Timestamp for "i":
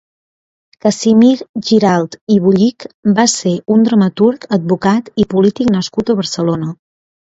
2.35-2.39, 5.25-5.27